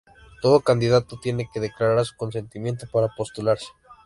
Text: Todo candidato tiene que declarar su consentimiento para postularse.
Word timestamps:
Todo 0.41 0.61
candidato 0.61 1.19
tiene 1.19 1.47
que 1.53 1.59
declarar 1.59 2.03
su 2.07 2.15
consentimiento 2.17 2.87
para 2.91 3.09
postularse. 3.15 3.67